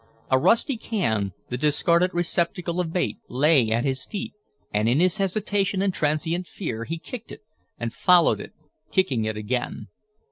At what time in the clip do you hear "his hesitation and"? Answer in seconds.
4.99-5.93